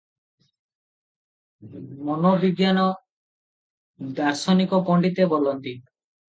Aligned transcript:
ମନୋବିଜ୍ଞାନ 2.07 2.87
ଦାର୍ଶନିକ 4.23 4.83
ପଣ୍ଡିତେ 4.91 5.33
ବୋଲନ୍ତି 5.37 5.79